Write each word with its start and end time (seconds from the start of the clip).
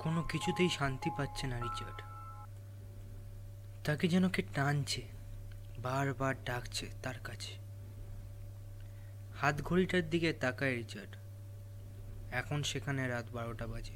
কোনো 0.00 0.22
কিছুতেই 0.22 0.68
শান্তি 0.68 1.10
পাচ্ছে 1.18 1.46
না 1.46 1.60
রিচার্ড। 1.60 2.02
তাকে 3.84 4.08
যেন 4.08 4.28
কে 4.28 4.42
টানছে, 4.42 5.02
বারবার 5.78 6.44
ডাকছে 6.44 6.86
তার 7.02 7.18
কাছে। 7.18 7.52
হাত 9.34 9.62
ঘড়িটার 9.62 10.10
দিকে 10.10 10.32
তাকায় 10.32 10.76
রিচার্ড। 10.76 11.16
এখন 12.30 12.62
সেখানে 12.62 13.08
রাত 13.08 13.30
বারোটা 13.32 13.66
বাজে। 13.66 13.92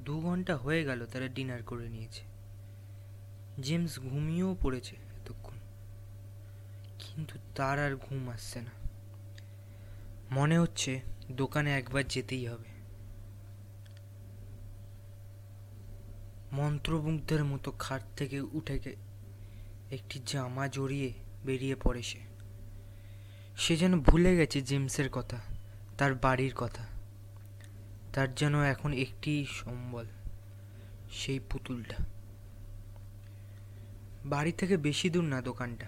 দু 0.00 0.20
ঘণ্টা 0.20 0.56
হয়ে 0.56 0.84
গেল 0.84 1.06
তারা 1.06 1.28
ডিনার 1.28 1.62
করে 1.62 1.88
নিয়েছে। 1.88 2.24
জেমস 3.62 3.98
ঘুমিয়েও 3.98 4.56
পড়েছে 4.62 4.96
এতক্ষণ। 4.96 5.56
কিন্তু 6.98 7.38
তার 7.54 7.78
আর 7.78 7.96
ঘুম 7.96 8.28
আসছে 8.28 8.60
না। 8.60 8.70
মনে 10.30 10.58
হচ্ছে 10.58 11.00
দোকানে 11.32 11.78
একবার 11.78 12.04
যেতেই 12.08 12.46
হবে। 12.46 12.75
মন্ত্রমুগ্ধের 16.56 17.44
মতো 17.44 17.72
খাট 17.72 18.02
থেকে 18.16 18.40
উঠে 18.40 18.96
একটি 19.90 20.20
জামা 20.26 20.68
জড়িয়ে 20.68 21.12
বেরিয়ে 21.44 21.76
পড়ে 21.82 22.02
সে। 22.02 22.20
সে 23.56 23.76
যেন 23.76 24.00
ভুলে 24.00 24.36
গেছে 24.36 24.60
জেমসের 24.60 25.08
কথা, 25.10 25.38
তার 25.98 26.14
বাড়ির 26.14 26.54
কথা। 26.54 26.86
তার 28.12 28.34
যেন 28.34 28.62
এখন 28.62 28.92
একটি 28.92 29.46
সম্বল, 29.50 30.06
সেই 31.10 31.40
পুতুলটা। 31.40 31.96
বাড়ি 34.24 34.52
থেকে 34.52 34.76
বেশি 34.76 35.10
দূর 35.10 35.24
না 35.24 35.40
দোকানটা। 35.40 35.86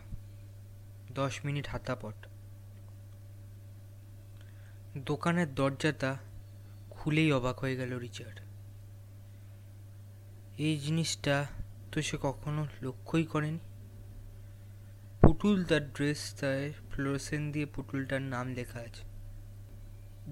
দশ 1.12 1.44
মিনিট 1.44 1.66
হাতাপট 1.68 2.26
দোকানের 4.96 5.54
দরজাটা 5.54 6.16
খুলেই 6.90 7.32
অবাক 7.32 7.58
হয়ে 7.58 7.76
গেল 7.76 7.98
রিচার্ড। 7.98 8.47
এই 10.58 10.78
জিনিসটা 10.78 11.46
তো 11.92 12.02
সে 12.02 12.16
কখনো 12.22 12.66
লক্ষ্যই 12.82 13.24
করেনি। 13.24 13.58
পুতুল 15.22 15.64
তার 15.64 15.92
ড্রেসটায় 15.92 16.72
ফ্লোরোসেন 16.90 17.42
দিয়ে 17.52 17.66
পুতুলটার 17.66 18.22
নাম 18.22 18.46
লেখা 18.54 18.78
আছে, 18.78 19.04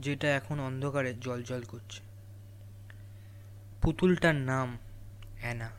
যেটা 0.00 0.28
এখন 0.36 0.56
অন্ধকারে 0.60 1.12
জল 1.20 1.42
জল 1.42 1.62
করছে। 1.62 2.00
পুতুলটার 3.82 4.34
নাম 4.34 4.69
অ্যানা। 5.41 5.70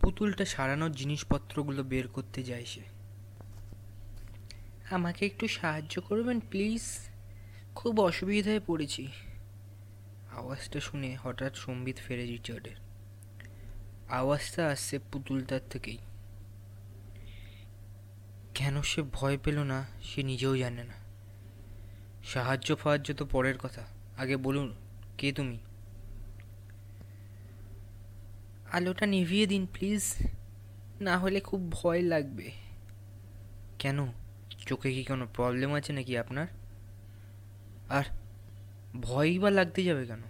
পুতুলটা 0.00 0.44
সারানোর 0.44 0.92
জিনিসপত্রগুলো 0.92 1.80
বের 1.82 2.06
করতে 2.08 2.40
যায় 2.42 2.64
সে। 2.64 2.84
আমাকে 4.90 5.26
একটু 5.26 5.44
সাহায্য 5.48 5.94
করবেন, 6.00 6.38
প্লিজ? 6.40 6.84
খুব 7.74 8.00
অসুবিধায় 8.00 8.60
পড়েছি। 8.66 9.08
আওয়াজটা 10.32 10.80
শুনে 10.80 11.16
হঠাৎ 11.22 11.56
সম্বিত 11.56 11.96
ফেরে 11.96 12.24
রিচার্ডের। 12.24 12.76
আওয়াজটা 14.08 14.68
আসছে 14.68 14.98
পুতুলটার 14.98 15.60
থেকেই। 15.70 15.98
কেন 18.54 18.82
সে 18.82 19.02
ভয় 19.02 19.38
পেল 19.38 19.58
না, 19.58 19.86
সে 20.02 20.22
নিজেও 20.22 20.58
জানে 20.58 20.84
না। 20.84 20.92
সাহায্য 22.24 22.76
ফাহায্য 22.76 23.14
তো 23.14 23.26
পরের 23.26 23.58
কথা। 23.58 23.86
আগে 24.18 24.36
বলুন, 24.36 24.74
কে 25.18 25.32
তুমি? 25.32 25.58
আলোটা 28.72 29.06
নিভিয়ে 29.06 29.46
দিন, 29.46 29.66
প্লিজ। 29.66 30.14
না 31.00 31.18
হলে 31.18 31.40
খুব 31.40 31.72
ভয় 31.72 32.02
লাগবে। 32.02 32.50
কেন? 33.78 34.06
চোখে 34.66 34.92
কি 34.92 35.04
কোনো 35.04 35.26
প্রবলেম 35.34 35.74
আছে 35.74 35.92
নাকি 35.92 36.18
আপনার? 36.18 36.46
আর 37.94 38.04
ভয়ই 39.00 39.36
বা 39.38 39.50
লাগতে 39.50 39.80
যাবে 39.84 40.04
কেন? 40.06 40.22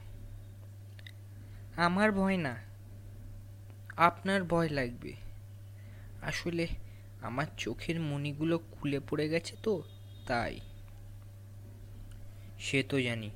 আমার 1.77 2.09
ভয় 2.13 2.37
না, 2.37 2.55
আপনার 4.09 4.41
ভয় 4.45 4.69
লাগবে। 4.69 5.13
আসলে 6.23 6.65
আমার 7.21 7.47
চোখের 7.57 7.97
মণিগুলো 8.01 8.57
খুলে 8.73 8.99
পড়ে 9.01 9.27
গেছে 9.29 9.55
তো, 9.63 9.83
তাই। 10.27 10.55
সে 12.59 12.79
তো 12.83 12.97
জানি। 13.01 13.31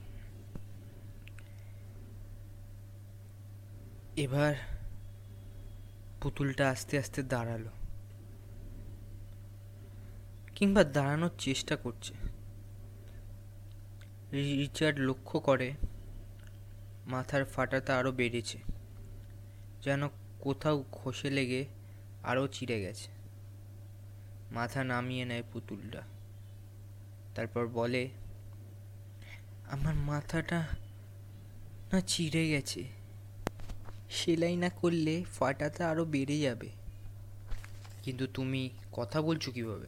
এবার 4.17 4.55
পুতুলটা 6.23 6.65
আস্তে 6.71 6.95
আস্তে 6.99 7.21
দাঁড়াল, 7.23 7.65
কিংবা 10.55 10.83
দাঁড়ানোর 10.85 11.35
চেষ্টা 11.39 11.75
করছে। 11.77 12.15
রিচার্ড 14.33 14.99
লক্ষ্য 14.99 15.41
করে, 15.41 15.73
মাথার 17.07 17.45
ফাটাটা 17.45 17.99
আরও 17.99 18.13
বেড়েছে, 18.13 18.59
যেন 19.83 20.09
কোথাও 20.41 20.85
ঘষে 20.93 21.31
লেগে 21.31 21.67
আরও 22.23 22.47
চিড়ে 22.47 22.81
গেছে। 22.81 23.11
মাথা 24.51 24.85
নামিয়ে 24.85 25.25
নেয় 25.25 25.43
পুতুলটা। 25.53 26.03
তারপর 27.35 27.67
বলে, 27.67 28.09
আমার 29.71 29.95
মাথাটা 29.95 30.67
না 31.93 32.01
চিড়ে 32.01 32.49
গেছে। 32.49 32.85
সেলাই 34.11 34.57
না 34.57 34.69
করলে 34.69 35.25
ফাটাটা 35.39 35.91
আরও 35.91 36.05
বেড়ে 36.05 36.41
যাবে। 36.41 36.69
কিন্তু 38.03 38.27
তুমি 38.27 38.71
কথা 38.93 39.23
বলছো 39.23 39.53
কীভাবে? 39.53 39.87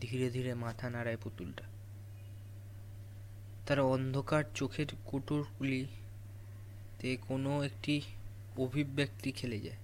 ধীরে 0.00 0.30
ধীরে 0.30 0.54
মাথা 0.54 0.90
নাড়ায় 0.90 1.16
পুতুলটা। 1.22 1.75
তার 3.66 3.80
অন্ধকার 3.80 4.44
চোখের 4.54 4.86
কুটুরগুলিতে 5.04 7.16
কোনো 7.28 7.64
একটি 7.64 8.02
অভিব্যক্তি 8.58 9.32
খেলে 9.32 9.60
যায়। 9.60 9.76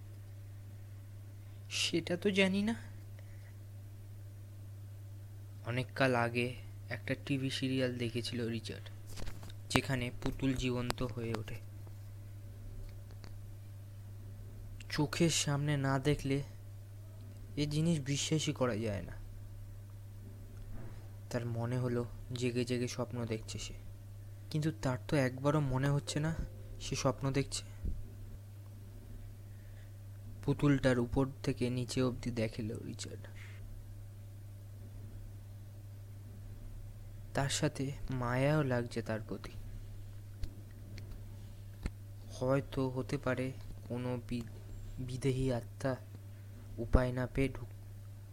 সেটা 1.70 2.16
তো 2.16 2.30
জানি 2.30 2.62
না। 2.62 2.74
অনেক 5.66 5.86
কাল 5.94 6.14
আগে 6.14 6.54
একটা 6.90 7.14
টিভি 7.26 7.50
সিরিয়াল 7.50 7.98
দেখেছিল 7.98 8.48
রিচার্ড, 8.48 8.90
যেখানে 9.70 10.10
পুতুল 10.22 10.54
জীবন্ত 10.54 11.02
হয়ে 11.02 11.34
ওঠে। 11.38 11.56
চোখের 14.90 15.30
সামনে 15.30 15.76
না 15.76 15.98
দেখলে 15.98 16.42
এ 17.56 17.66
জিনিস 17.66 18.00
বিশ্বাসই 18.00 18.52
করা 18.52 18.76
যায় 18.76 19.02
না। 19.02 19.12
তার 21.30 21.46
মনে 21.46 21.78
হলো 21.78 22.04
জেগে 22.34 22.64
জেগে 22.64 22.88
স্বপ্ন 22.88 23.24
দেখছে 23.24 23.58
সে। 23.58 23.74
কিন্তু 24.50 24.72
তার 24.82 24.98
তো 25.08 25.16
একবারও 25.16 25.60
মনে 25.60 25.88
হচ্ছে 25.88 26.20
না 26.20 26.34
সে 26.80 26.96
স্বপ্ন 26.96 27.30
দেখছে। 27.30 27.64
পুতুলটার 30.44 30.98
উপর 30.98 31.26
থেকে 31.42 31.70
নিচে 31.70 32.02
অবধি 32.02 32.30
দেখেল 32.30 32.78
রিচার্ড। 32.84 33.26
তার 37.34 37.48
সাথে 37.48 37.92
মায়াও 38.10 38.62
লাগছে 38.62 39.02
তার 39.02 39.20
প্রতি। 39.28 39.52
হয়তো 42.32 42.88
হতে 42.88 43.18
পারে 43.18 43.52
কোনো 43.88 44.20
বিদেহী 44.98 45.52
আত্মা 45.52 45.96
উপায় 46.78 47.12
না 47.12 47.26
পেয়ে 47.26 47.48
ঢুক, 47.48 47.68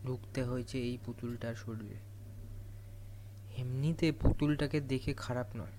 ঢুকতে 0.05 0.43
হয়েছে 0.43 0.77
এই 0.79 0.97
পুতুলটার 1.05 1.55
শরীরে। 1.55 2.08
এমনিতে 3.57 4.11
পুতুলটাকে 4.11 4.81
দেখে 4.81 5.13
খারাপ 5.13 5.47
নয়। 5.55 5.71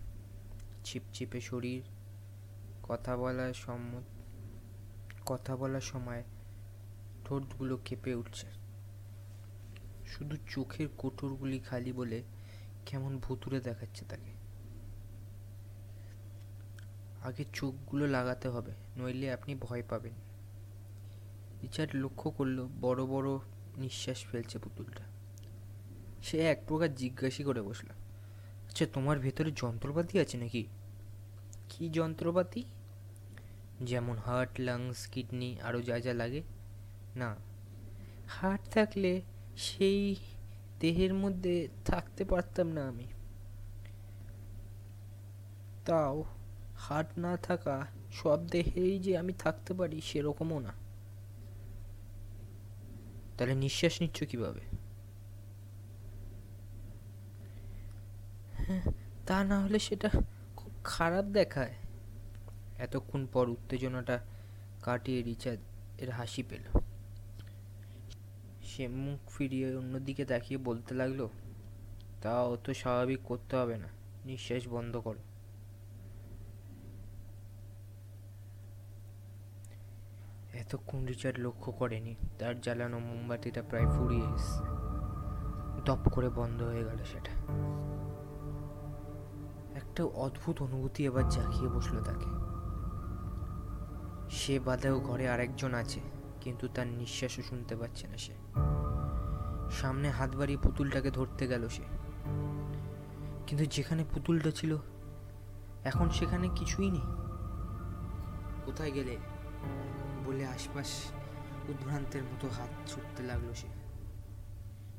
ছিপছিপে 0.84 1.40
শরীর, 1.40 1.82
কথা 2.82 3.16
বলার 3.16 3.54
সম্মত, 3.54 4.02
কথা 5.26 5.56
বলার 5.56 5.80
সময় 5.80 6.22
ঠোঁটগুলো 7.24 7.78
কেঁপে 7.84 8.14
উঠছে। 8.14 8.46
শুধু 10.06 10.36
চোখের 10.50 10.88
কোটরগুলি 10.98 11.58
খালি 11.58 11.92
বলে 11.92 12.22
কেমন 12.86 13.18
ভুতুরে 13.18 13.60
দেখাচ্ছে 13.60 14.04
তাকে। 14.04 14.32
আগে 17.22 17.44
চোখগুলো 17.52 18.06
লাগাতে 18.06 18.48
হবে, 18.48 18.72
নইলে 18.96 19.32
আপনি 19.32 19.54
ভয় 19.54 19.82
পাবেন। 19.88 20.12
রিচার্ড 21.62 21.90
লক্ষ্য 21.94 22.30
করল, 22.30 22.68
বড় 22.80 23.06
বড় 23.06 23.38
নিঃশ্বাস 23.76 24.24
ফেলছে 24.24 24.58
পুতুলটা। 24.58 25.09
সে 26.22 26.38
এক 26.38 26.62
প্রকার 26.68 26.94
জিজ্ঞাসা 26.94 27.44
করে 27.44 27.62
বসল। 27.62 27.86
আচ্ছা 28.68 28.86
তোমার 28.92 29.18
ভেতরে 29.18 29.52
যন্ত্রপাতি 29.56 30.18
আছে 30.18 30.38
নাকি? 30.38 30.66
কি 31.68 31.90
যন্ত্রপাতি? 31.90 32.64
যেমন 33.80 34.16
হার্ট 34.16 34.60
লাংস 34.60 35.06
কিডনি 35.06 35.56
আরও 35.60 35.82
যা 35.82 36.00
যা 36.00 36.14
লাগে। 36.14 36.42
না 37.16 37.36
হার্ট 38.28 38.62
থাকলে 38.70 39.22
সেই 39.56 40.16
দেহের 40.80 41.14
মধ্যে 41.14 41.68
থাকতে 41.84 42.24
পারতাম 42.24 42.68
না 42.68 42.88
আমি। 42.88 43.04
তাও 45.84 46.24
হার্ট 46.76 47.18
না 47.18 47.36
থাকা 47.36 47.86
সব 48.12 48.46
দেহেই 48.46 48.98
যে 48.98 49.18
আমি 49.18 49.32
থাকতে 49.32 49.74
পারি 49.74 50.00
সেরকমও 50.00 50.60
না। 50.60 50.72
তাহলে 53.38 53.54
নিঃশ্বাস 53.54 54.02
নিচ্ছ 54.02 54.22
কীভাবে 54.22 54.60
হ্যাঁ 58.52 58.59
তা 59.26 59.44
না 59.44 59.60
হলে 59.60 59.78
সেটা 59.78 60.08
খুব 60.56 60.72
খারাপ 60.84 61.24
দেখায়। 61.24 61.74
এতক্ষণ 62.78 63.26
পর 63.32 63.48
উত্তেজনাটা 63.48 64.16
কাটিয়ে 64.82 65.22
রিচার্ড 65.22 65.60
এর 65.98 66.10
হাসি 66.10 66.42
পেল। 66.42 66.64
সে 68.62 68.88
মুখ 68.88 69.30
ফিরিয়ে 69.30 69.76
অন্যদিকে 69.76 70.24
তাকিয়ে 70.24 70.58
বলতে 70.58 70.94
লাগল, 70.94 71.28
তা 72.22 72.42
অত 72.44 72.70
স্বাভাবিক 72.70 73.20
করতে 73.24 73.56
হবে 73.56 73.76
না, 73.76 73.88
নিঃশ্বাস 74.24 74.68
বন্ধ 74.68 74.96
করো। 74.96 75.22
এতক্ষণ 80.52 81.06
রিচার্ড 81.06 81.38
লক্ষ্য 81.38 81.72
করেনি, 81.72 82.14
তার 82.38 82.60
জ্বালানো 82.60 82.98
মোমবাতিটা 82.98 83.62
প্রায় 83.62 83.86
ফুরিয়ে 83.86 84.26
এসছে। 84.34 84.64
দপ 85.84 86.02
করে 86.12 86.28
বন্ধ 86.28 86.62
হয়ে 86.62 86.84
গেল 86.84 87.04
সেটা। 87.04 87.32
একটা 89.74 90.04
অদ্ভুত 90.04 90.62
অনুভূতি 90.62 91.06
এবার 91.06 91.28
জাগিয়ে 91.28 91.68
বসল 91.68 92.02
তাকে। 92.02 92.30
সে 94.30 94.60
বাদেও 94.60 95.00
ঘরে 95.00 95.28
আরেকজন 95.28 95.74
আছে, 95.74 96.00
কিন্তু 96.40 96.68
তার 96.68 96.86
নিঃশ্বাসও 96.86 97.42
শুনতে 97.42 97.76
পাচ্ছে 97.76 98.08
না 98.08 98.16
সে। 98.16 98.32
সামনে 99.70 100.10
হাত 100.10 100.36
বাড়িয়ে 100.36 100.58
পুতুলটাকে 100.58 101.10
ধরতে 101.10 101.46
গেল 101.46 101.68
সে। 101.68 101.82
কিন্তু 103.46 103.66
যেখানে 103.66 104.04
পুতুলটা 104.04 104.50
ছিল, 104.50 104.76
এখন 105.84 106.10
সেখানে 106.10 106.48
কিছুই 106.56 106.90
নেই। 106.90 107.06
কোথায় 108.64 108.90
গেলে 108.90 109.16
বলে 110.26 110.46
আশপাশ 110.46 111.12
উদ্ভ্রান্তের 111.68 112.22
মতো 112.22 112.48
হাত 112.48 112.90
ছুটতে 112.90 113.22
লাগল 113.22 113.52
সে। 113.54 113.66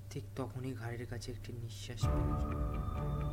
ঠিক 0.10 0.24
তখনই 0.36 0.74
ঘাড়ের 0.74 1.06
কাছে 1.06 1.32
একটি 1.32 1.54
নিঃশ্বাস 1.54 2.08
পেল 2.08 3.31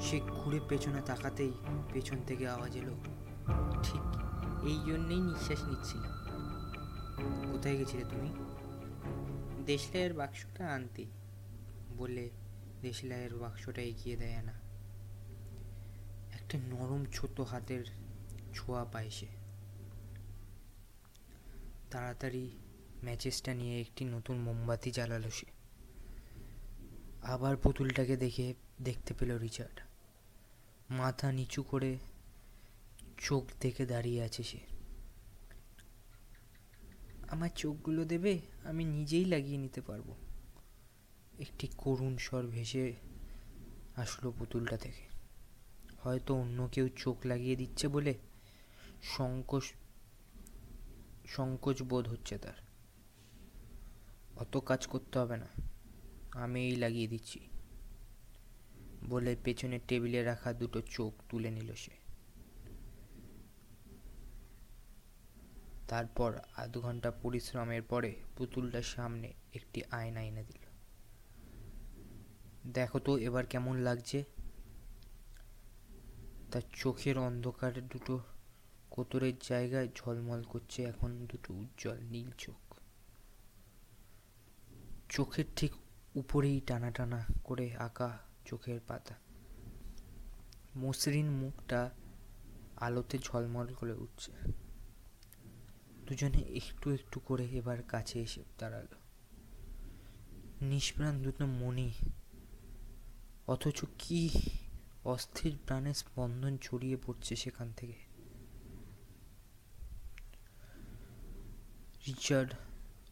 সে 0.00 0.20
ঘুরে 0.20 0.60
পেছনে 0.68 1.02
তাকাতেই 1.06 1.52
পেছন 1.92 2.16
থেকে 2.26 2.48
আওয়াজ 2.48 2.76
এলো। 2.76 2.94
ঠিক 3.82 4.00
এই 4.64 4.92
জন্যেই 4.92 5.20
নিঃশ্বাস 5.20 5.64
নিচ্ছিলাম। 5.64 6.14
কোথায় 7.52 7.76
গেছিলে 7.76 8.04
তুমি? 8.10 8.30
দেশলাইয়ের 9.66 10.14
বাক্সটা 10.14 10.74
আনতে, 10.74 11.04
বলে 11.96 12.30
দেশলাইয়ের 12.82 13.34
বাক্সটা 13.34 13.82
এগিয়ে 13.82 14.16
দেয় 14.16 14.42
না 14.42 14.52
একটা 16.34 16.58
নরম 16.58 17.04
ছোট 17.12 17.40
হাতের 17.40 17.84
ছোঁয়া 18.54 18.84
পায় 18.84 19.10
সে। 19.10 19.26
তাড়াতাড়ি 21.90 22.50
ম্যাচেসটা 23.04 23.54
নিয়ে 23.54 23.80
একটি 23.80 24.04
নতুন 24.04 24.36
মোমবাতি 24.38 24.90
জ্বালালো 24.90 25.30
সে। 25.30 25.46
আবার 27.22 27.56
পুতুলটাকে 27.56 28.16
দেখে, 28.16 28.54
দেখতে 28.82 29.14
পেল 29.14 29.38
রিচার্ড। 29.38 29.87
মাথা 30.90 31.32
নিচু 31.32 31.62
করে 31.62 31.98
চোখ 33.18 33.44
দেখে 33.60 33.86
দাঁড়িয়ে 33.86 34.22
আছে 34.22 34.42
সে। 34.42 34.58
আমার 37.28 37.50
চোখগুলো 37.56 38.04
দেবে, 38.04 38.38
আমি 38.64 38.84
নিজেই 38.84 39.24
লাগিয়ে 39.24 39.58
নিতে 39.58 39.80
পারব। 39.80 40.14
একটি 41.38 41.68
করুণ 41.76 42.16
স্বর 42.16 42.46
ভেসে 42.46 42.94
আসলো 43.96 44.32
পুতুলটা 44.38 44.76
থেকে। 44.76 45.08
হয়তো 46.02 46.34
অন্য 46.34 46.68
কেউ 46.72 46.88
চোখ 46.96 47.26
লাগিয়ে 47.26 47.56
দিচ্ছে 47.56 47.88
বলে 47.88 48.14
সংকোচ 49.02 49.64
সংকোচ 51.26 51.82
বোধ 51.82 52.08
হচ্ছে 52.08 52.38
তার। 52.38 52.52
অত 54.36 54.56
কাজ 54.56 54.86
করতে 54.86 55.18
হবে 55.18 55.36
না 55.36 55.46
আমি 56.32 56.68
এই 56.68 56.76
লাগিয়ে 56.76 57.06
দিচ্ছি। 57.06 57.47
বলে 59.06 59.36
পেছনের 59.44 59.80
টেবিলে 59.88 60.22
রাখা 60.22 60.52
দুটো 60.52 60.80
চোখ 60.80 61.12
তুলে 61.28 61.50
নিল 61.50 61.74
সে। 61.74 61.90
তারপর 65.88 66.38
আধ 66.56 66.78
ঘণ্টা 66.78 67.10
পরিশ্রমের 67.10 67.82
পরে 67.82 68.14
পুতুলটার 68.36 68.82
সামনে 68.82 69.32
একটি 69.54 69.82
আয়না 69.90 70.22
এনে 70.22 70.42
দিল। 70.42 70.66
দেখো 72.72 72.98
তো 72.98 73.18
এবার 73.18 73.46
কেমন 73.46 73.76
লাগছে। 73.76 74.24
তার 76.52 76.62
চোখের 76.72 77.18
অন্ধকারে 77.18 77.80
দুটো 77.80 78.20
কোতরের 78.90 79.32
জায়গায় 79.42 79.88
ঝলমল 79.96 80.42
করছে 80.42 80.84
এখন 80.84 81.26
দুটো 81.26 81.54
উজ্জ্বল 81.54 81.98
নীল 82.00 82.30
চোখ। 82.38 82.74
চোখের 85.08 85.44
ঠিক 85.56 85.72
উপরেই 86.14 86.60
টানা 86.60 86.90
টানা 86.90 87.24
করে 87.44 87.76
আঁকা 87.76 88.18
চোখের 88.48 88.80
পাতা। 88.86 89.14
মসৃণ 90.76 91.26
মুখটা 91.30 91.90
আলোতে 92.76 93.18
ঝলমল 93.18 93.74
করে 93.74 93.92
উঠছে। 93.92 94.32
দুজনে 96.06 96.38
একটু 96.38 96.90
একটু 96.90 97.20
করে 97.20 97.44
এবার 97.44 97.82
কাছে 97.82 98.22
এসে 98.22 98.42
দাঁড়াল। 98.58 98.86
নিষ্প্রাণ 100.60 101.22
দুটো 101.22 101.46
মনি 101.46 101.92
অথচ 103.46 103.84
কি 103.98 104.30
অস্থির 105.04 105.54
প্রাণের 105.66 105.94
স্পন্দন 105.94 106.56
ছড়িয়ে 106.56 106.96
পড়ছে 107.06 107.36
সেখান 107.36 107.72
থেকে। 107.76 107.98
রিচার্ড 112.06 112.54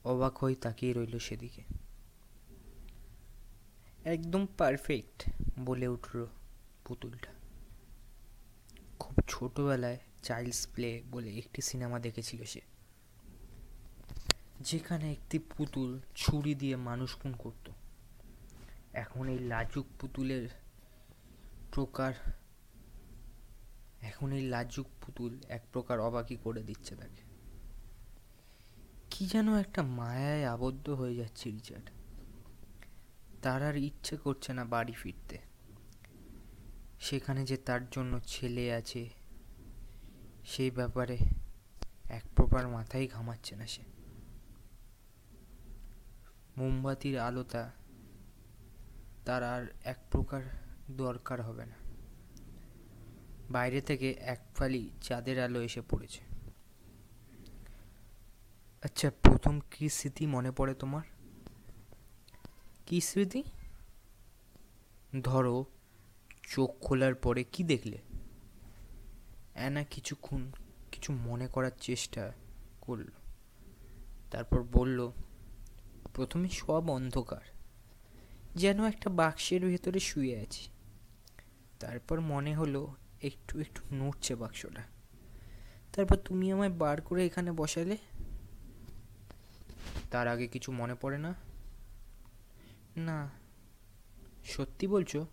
অবাক 0.04 0.38
হয়ে 0.38 0.54
তাকিয়ে 0.54 0.92
রইল 0.92 1.18
সেদিকে। 1.18 1.62
একদম 4.14 4.46
পারফেক্ট 4.58 5.30
বলে 5.60 5.88
উঠল 5.88 6.26
পুতুলটা। 6.84 7.32
খুব 8.98 9.14
ছোটবেলায় 9.28 9.98
চাইল্ডস 10.22 10.66
প্লে 10.66 11.02
বলে 11.10 11.30
একটি 11.30 11.62
সিনেমা 11.62 11.98
দেখেছিল 11.98 12.44
সে। 12.44 12.60
যেখানে 14.60 15.12
একটি 15.12 15.38
পুতুল 15.38 16.00
ছুরি 16.14 16.54
দিয়ে 16.54 16.76
মানুষ 16.76 17.16
খুন 17.16 17.32
করত। 17.32 17.70
এখন 18.92 19.28
এই 19.28 19.38
লাজুক 19.38 19.86
পুতুলের 20.00 20.48
প্রকার, 21.74 22.14
এখন 24.00 24.32
এই 24.32 24.42
লাজুক 24.42 24.86
পুতুল 25.00 25.40
এক 25.48 25.62
প্রকার 25.72 26.00
অবাকি 26.00 26.36
করে 26.44 26.62
দিচ্ছে 26.62 26.96
তাকে। 26.96 27.22
কি 29.10 29.26
যেন 29.26 29.56
একটা 29.56 29.82
মায়ায় 29.82 30.44
আবদ্ধ 30.44 30.90
হয়ে 30.90 31.14
যাচ্ছে 31.14 31.50
রিচার্ড। 31.50 31.90
তার 33.42 33.62
আর 33.62 33.76
ইচ্ছে 33.76 34.16
করছে 34.16 34.52
না 34.52 34.64
বাড়ি 34.64 34.92
ফিরতে। 34.92 35.38
সেখানে 37.00 37.44
যে 37.44 37.56
তার 37.56 37.80
জন্য 37.90 38.20
ছেলে 38.26 38.74
আছে, 38.74 39.10
সেই 40.44 40.70
ব্যাপারে 40.70 41.18
এক 42.10 42.24
প্রকার 42.36 42.68
মাথায় 42.68 43.08
ঘামাচ্ছে 43.08 43.56
না 43.56 43.66
সে। 43.66 43.82
মোমবাতির 46.56 47.18
আলোটা 47.18 47.70
তার 49.24 49.42
আর 49.44 49.66
এক 49.84 49.98
প্রকার 50.10 50.42
দরকার 50.90 51.42
হবে 51.42 51.66
না। 51.66 51.74
বাইরে 53.50 53.80
থেকে 53.80 54.10
এক 54.10 54.40
ফালি 54.56 54.90
চাঁদের 55.02 55.44
আলো 55.44 55.62
এসে 55.62 55.80
পড়েছে। 55.80 56.20
আচ্ছা 58.82 59.10
প্রথম 59.22 59.60
কি 59.70 59.88
স্মৃতি 59.88 60.26
মনে 60.26 60.50
পড়ে 60.50 60.74
তোমার? 60.74 61.02
কি 62.86 63.00
স্মৃতি? 63.00 63.42
ধরো, 65.22 65.64
চোখ 66.42 66.70
খোলার 66.80 67.14
পরে 67.14 67.44
কি 67.44 67.64
দেখলে? 67.64 67.98
অ্যানা 69.54 69.84
কিছুক্ষণ 69.84 70.50
কিছু 70.92 71.12
মনে 71.12 71.46
করার 71.46 71.70
চেষ্টা 71.80 72.32
করল। 72.80 73.04
তারপর 74.30 74.62
বলল, 74.62 75.10
প্রথমে 76.14 76.48
সব 76.48 76.90
অন্ধকার। 76.90 77.40
যেন 78.54 78.84
একটা 78.84 79.10
বাক্সের 79.10 79.66
ভেতরে 79.66 80.00
শুয়ে 80.00 80.40
আছি। 80.40 80.70
তারপর 81.80 82.20
মনে 82.20 82.56
হলো, 82.56 82.94
একটু 83.22 83.60
একটু 83.60 83.94
নড়ছে 83.94 84.34
বাক্সটা। 84.34 84.82
তারপর 85.92 86.16
তুমি 86.16 86.52
আমায় 86.52 86.70
বার 86.70 87.00
করে 87.00 87.26
এখানে 87.26 87.52
বসালে? 87.52 87.96
তার 90.10 90.28
আগে 90.28 90.46
কিছু 90.46 90.72
মনে 90.72 90.94
পড়ে 90.94 91.18
না। 91.18 91.34
না। 92.96 93.30
সত্যি 94.44 94.86
বলছো? 94.86 95.26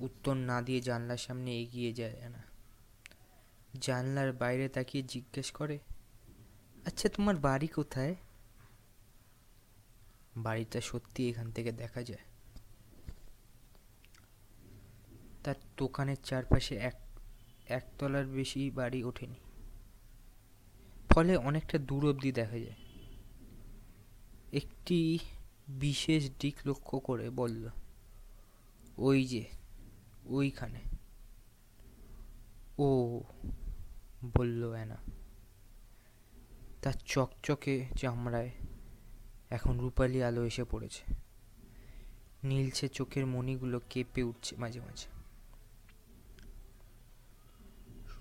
উত্তর 0.00 0.34
না 0.34 0.62
দিয়ে 0.62 0.80
জানলার 0.80 1.16
সামনে 1.16 1.60
এগিয়ে 1.60 1.92
যায় 1.92 2.28
না 2.28 2.42
জানলার 3.80 4.32
বাইরে 4.32 4.68
তাকিয়ে 4.68 5.04
জিজ্ঞেস 5.08 5.50
করে 5.50 5.78
আচ্ছা 6.86 7.08
তোমার 7.08 7.36
বাড়ি 7.36 7.66
কোথায়? 7.66 8.14
বাড়িটা 10.36 10.80
সত্যি 10.80 11.28
এখান 11.28 11.50
থেকে 11.50 11.72
দেখা 11.72 12.02
যায়। 12.02 12.20
তার 15.44 15.54
দোকানের 15.76 16.16
চারপাশে 16.24 16.76
এক, 16.76 16.94
একতলার 17.66 18.26
বেশি 18.26 18.70
বাড়ি 18.70 19.04
ওঠেনি। 19.04 19.34
ফলে 21.10 21.36
অনেকটা 21.36 21.78
দূর 21.78 22.10
অবধি 22.10 22.32
দেখা 22.32 22.58
যায়। 22.58 22.74
একটি 24.52 25.18
বিশেষ 25.68 26.30
দিক 26.40 26.56
লক্ষ্য 26.66 26.98
করে 26.98 27.30
বলল, 27.30 27.68
ওই 28.98 29.26
যে, 29.26 29.44
ওইখানে। 30.24 30.80
ও, 32.78 33.20
বলল 34.24 34.70
অ্যানা। 34.70 34.96
তার 36.82 36.92
চকচকে 36.92 37.86
চামড়ায় 37.98 38.50
এখন 39.50 39.80
রূপালি 39.80 40.22
আলো 40.22 40.46
এসে 40.46 40.64
পড়েছে। 40.64 41.04
নীলছে 42.44 42.88
চোখের 42.88 43.26
মণিগুলো 43.26 43.80
কেঁপে 43.90 44.22
উঠছে 44.22 44.56
মাঝে 44.56 44.80
মাঝে। 44.80 45.08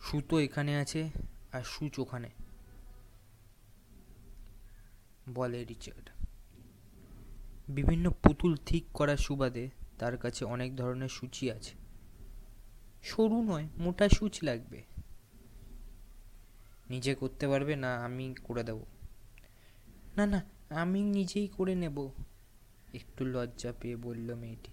সুতো 0.01 0.39
এখানে 0.39 0.77
আছে 0.77 1.09
আর 1.51 1.63
সুচ 1.63 1.99
ওখানে, 1.99 2.29
বলে 5.29 5.65
রিচার্ড। 5.65 6.24
বিভিন্ন 7.69 8.09
পুতুল 8.09 8.57
ঠিক 8.65 8.85
করার 8.93 9.17
সুবাদে 9.17 9.69
তার 9.99 10.17
কাছে 10.17 10.45
অনেক 10.45 10.75
ধরনের 10.75 11.09
সূচি 11.09 11.51
আছে। 11.51 11.75
সরু 13.03 13.41
নয়, 13.41 13.67
মোটা 13.77 14.09
সূচ 14.09 14.43
লাগবে। 14.43 14.83
নিজে 16.89 17.15
করতে 17.15 17.47
পারবে 17.47 17.75
না 17.75 18.05
আমি 18.05 18.35
করে 18.43 18.63
দেব। 18.63 18.83
না 20.17 20.25
না, 20.25 20.43
আমি 20.69 21.03
নিজেই 21.03 21.47
করে 21.47 21.75
নেব। 21.75 22.09
একটু 22.93 23.25
লজ্জা 23.25 23.73
পেয়ে 23.81 23.95
বলল 23.95 24.35
মেয়েটি। 24.35 24.71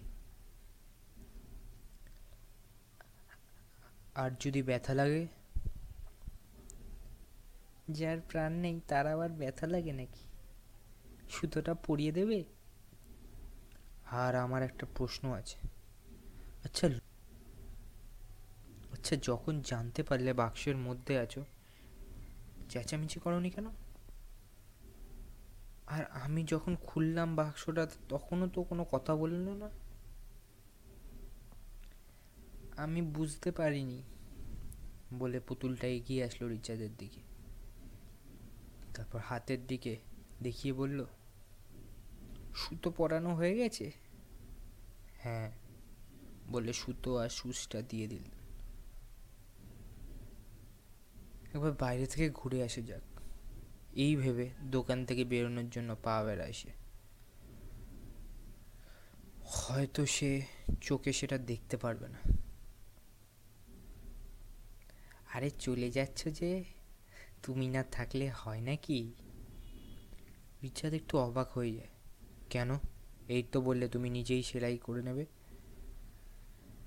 আর 4.15 4.31
যদি 4.41 4.63
ব্যথা 4.63 4.95
লাগে? 4.95 5.27
যার 7.91 8.19
প্রাণ 8.29 8.53
নেই, 8.53 8.81
তার 8.89 9.07
আবার 9.07 9.31
ব্যথা 9.31 9.67
লাগে 9.67 9.93
নাকি? 9.93 10.25
সুতোটা 11.31 11.75
পরিয়ে 11.75 12.13
দেবে? 12.13 12.45
আর 14.13 14.35
আমার 14.35 14.63
একটা 14.63 14.87
প্রশ্ন 14.95 15.33
আছে। 15.33 15.59
আচ্ছা 16.65 16.89
আচ্ছা 18.93 19.17
যখন 19.23 19.61
জানতে 19.61 20.03
পারলে 20.03 20.33
বাক্সের 20.33 20.77
মধ্যে 20.77 21.19
আছো, 21.19 21.45
চেঁচামেচি 22.69 23.21
করনি 23.21 23.51
কেন? 23.51 23.67
আর 25.87 26.05
আমি 26.05 26.45
যখন 26.45 26.77
খুললাম 26.77 27.37
বাক্সটা, 27.37 27.87
তখনও 28.09 28.49
তো 28.49 28.63
কোনো 28.63 28.85
কথা 28.85 29.17
বলল 29.17 29.49
না। 29.49 29.71
আমি 32.77 33.03
বুঝতে 33.03 33.51
পারিনি 33.51 34.03
বলে 35.19 35.41
পুতুলটা 35.41 35.87
এগিয়ে 35.87 36.25
আসলো 36.25 36.49
রিচার্জের 36.49 36.91
দিকে। 36.99 37.21
তারপর 38.95 39.19
হাতের 39.19 39.67
দিকে 39.67 39.97
দেখিয়ে 40.43 40.75
বলল, 40.75 41.05
সুতো 42.55 42.91
পরানো 42.91 43.35
হয়ে 43.35 43.55
গেছে? 43.55 44.02
হ্যাঁ। 45.23 45.53
বলে 46.49 46.73
সুতো 46.73 47.17
আর 47.17 47.29
সুচটা 47.29 47.83
দিয়ে 47.83 48.07
দিল। 48.07 48.23
একবার 51.55 51.73
বাইরে 51.73 52.07
থেকে 52.07 52.31
ঘুরে 52.35 52.63
আসে 52.63 52.83
যাক। 52.83 53.21
এই 53.93 54.17
ভেবে 54.17 54.51
দোকান 54.63 55.05
থেকে 55.05 55.25
বেরোনোর 55.25 55.71
জন্য 55.71 55.97
পা 56.03 56.23
বেড়ায় 56.23 56.53
সে। 56.53 56.71
হয়তো 59.45 60.07
সে 60.07 60.43
চোখে 60.81 61.13
সেটা 61.13 61.39
দেখতে 61.39 61.77
পারবে 61.77 62.09
না। 62.09 62.19
আরে 65.35 65.51
চলে 65.51 65.91
যাচ্ছ 65.91 66.29
যে 66.29 66.65
তুমি 67.43 67.69
না 67.69 67.83
থাকলে 67.83 68.31
হয় 68.31 68.61
নাকি? 68.61 69.13
রিচার্ড 70.63 70.95
একটু 70.95 71.19
অবাক 71.19 71.53
হয়ে 71.53 71.73
যায়। 71.75 71.89
কেন? 72.51 72.79
এই 73.29 73.43
তো 73.53 73.61
বললে 73.61 73.89
তুমি 73.89 74.11
নিজেই 74.11 74.43
সেলাই 74.43 74.79
করে 74.79 75.03
নেবে। 75.03 75.27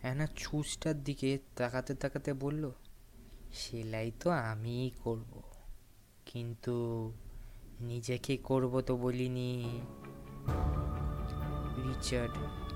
অ্যানা 0.01 0.27
ছুঁচটার 0.37 1.03
দিকে 1.03 1.39
তাকাতে 1.55 1.95
তাকাতে 1.95 2.33
বলল, 2.33 2.71
সেলাই 3.53 4.11
তো 4.19 4.29
আমিই 4.29 4.91
করব। 5.03 5.41
কিন্তু 6.25 6.75
নিজেকে 7.79 8.37
করব 8.37 8.81
তো 8.81 8.97
বলিনি। 8.97 9.81
রিচার্ড, 11.77 12.33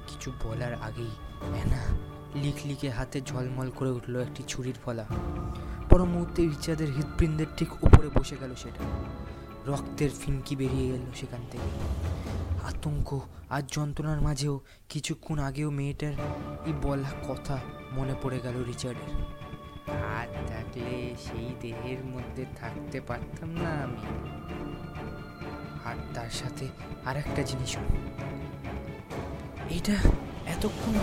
কিছু 0.08 0.32
বলার 0.44 0.74
আগেই 0.74 1.12
অ্যানা 1.54 1.84
লিখলিকে 2.36 2.90
হাতে 2.90 3.22
ঝলমল 3.22 3.70
করে 3.70 3.92
উঠল 3.92 4.20
একটি 4.20 4.44
ছুরির 4.48 4.76
ফলা। 4.86 5.06
পর 5.90 6.06
মুহূর্তে 6.06 6.42
রিচার্ডের 6.42 6.92
হৃৎপিণ্ডের 6.92 7.48
ঠিক 7.58 7.84
উপরে 7.84 8.10
বসে 8.20 8.36
গেল 8.40 8.56
সেটা। 8.56 8.84
রক্তের 9.66 10.10
ফিনকি 10.20 10.56
বেরিয়ে 10.56 10.88
গেল 10.88 11.02
সেখান 11.16 11.42
থেকে। 11.52 11.70
আতঙ্ক 12.70 13.20
আর 13.50 13.62
যন্ত্রণার 13.68 14.22
মাঝেও 14.22 14.56
কিছুক্ষণ 14.90 15.40
আগেও 15.40 15.70
মেয়েটার 15.70 16.14
এই 16.66 16.74
বলা 16.82 17.12
কথা 17.28 17.58
মনে 17.92 18.16
পড়ে 18.22 18.40
গেল 18.40 18.56
রিচার্ডের। 18.64 19.12
হাত 20.04 20.32
থাকলে 20.48 21.16
সেই 21.26 21.50
দেহের 21.62 22.02
মধ্যে 22.06 22.46
থাকতে 22.56 23.02
পারতাম 23.02 23.50
না 23.50 23.72
আমি। 23.84 24.02
আর 25.86 25.96
তার 26.14 26.30
সাথে 26.30 26.66
আর 27.06 27.16
একটা 27.18 27.42
জিনিস 27.42 27.72
এটা 29.70 29.98
এতক্ষণ 30.46 30.96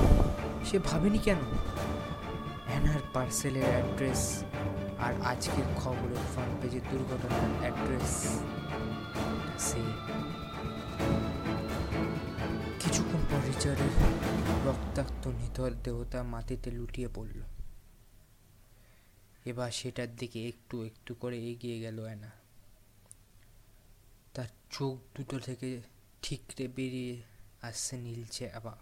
সে 0.65 0.77
ভাবেনি 0.79 1.19
কেন? 1.19 1.41
অ্যানার 2.67 3.03
পার্সেলের 3.13 3.67
অ্যাড্রেস 3.71 4.23
আর 4.99 5.15
আজকের 5.25 5.69
খবরের 5.77 6.23
ফ্রন্ট 6.33 6.55
পেজের 6.63 6.85
দুর্ঘটনার 6.91 7.53
অ্যাড্রেস। 7.61 8.15
সে 9.59 9.83
পর 13.67 13.77
রক্তাক্ত 14.67 15.27
নিথর 15.27 15.71
দেহতা 15.71 16.23
মাটিতে 16.23 16.71
লুটিয়ে 16.71 17.09
পড়ল। 17.15 17.41
এবার 19.45 19.71
সেটার 19.71 20.17
দিকে 20.17 20.49
একটু 20.49 20.83
একটু 20.83 21.15
করে 21.15 21.39
এগিয়ে 21.51 21.81
গেল 21.81 22.03
অ্যানা। 22.03 22.31
তার 24.35 24.49
চোখ 24.71 24.99
দুটো 25.17 25.39
থেকে 25.39 25.81
ঠিকরে 26.23 26.69
বেরিয়ে 26.69 27.23
আসছে 27.63 27.97
নীলছে 27.97 28.51
আবার 28.51 28.77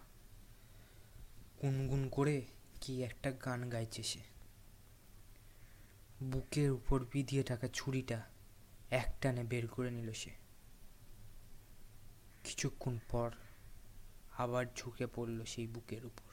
গুনগুন 1.61 2.09
করে 2.09 2.45
কি 2.81 3.03
একটা 3.03 3.31
গান 3.31 3.69
গাইছে 3.69 4.03
সে। 4.03 4.19
বুকের 6.23 6.71
উপর 6.71 7.05
বিধিয়ে 7.13 7.43
থাকা 7.43 7.67
ছুরিটা 7.73 8.21
একটানে 8.91 9.43
বের 9.43 9.67
করে 9.67 9.91
নিল 9.91 10.11
সে। 10.11 10.31
কিছুক্ষণ 12.43 12.99
পর 13.09 13.31
আবার 14.37 14.65
ঝুঁকে 14.75 15.07
পড়ল 15.15 15.37
সেই 15.43 15.67
বুকের 15.67 16.05
উপর। 16.05 16.29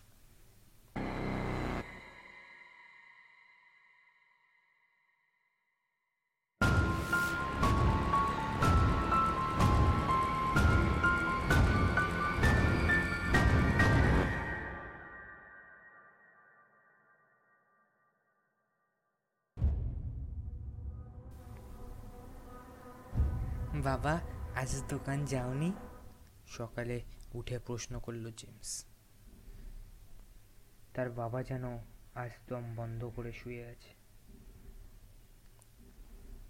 বাবা 23.84 24.14
আজ 24.54 24.70
দোকান 24.88 25.24
যাওনি? 25.24 25.72
সকালে 26.46 26.96
উঠে 27.34 27.58
প্রশ্ন 27.58 28.00
করল 28.00 28.30
জেমস। 28.36 28.84
তার 30.94 31.10
বাবা 31.10 31.42
যেন 31.42 31.78
আজ 32.14 32.30
দম 32.48 32.74
বন্ধ 32.76 33.04
করে 33.04 33.32
শুয়ে 33.32 33.64
আছে। 33.64 34.02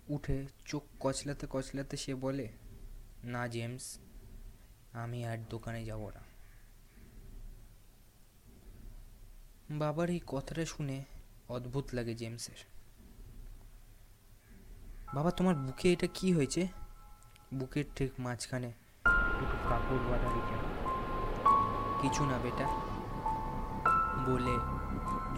উঠে 0.08 0.46
চোখ 0.64 0.82
কচলাতে 1.00 1.46
কচলাতে 1.50 1.96
সে 1.96 2.14
বলে, 2.14 2.48
না 3.24 3.48
জেমস, 3.48 3.98
আমি 4.92 5.24
আর 5.24 5.38
দোকানে 5.50 5.84
যাব 5.84 6.10
না। 6.10 6.20
বাবার 9.70 10.10
এই 10.10 10.20
কথাটা 10.26 10.64
শুনে 10.64 11.04
অদ্ভুত 11.48 11.84
লাগে 11.92 12.14
জেমসের। 12.14 12.64
বাবা, 15.14 15.30
তোমার 15.30 15.54
বুকে 15.54 15.92
এটা 15.92 16.06
কি 16.14 16.32
হয়েছে? 16.32 16.68
বুকের 17.54 17.84
ঠিক 17.96 18.10
মাঝখানে 18.18 18.72
দুটো 19.40 19.68
কাপড় 19.68 20.10
বাঁধা 20.10 20.28
রেখে 20.28 20.71
কিছু 22.02 22.22
না 22.24 22.36
বেটা। 22.42 22.66
বলে 24.26 24.54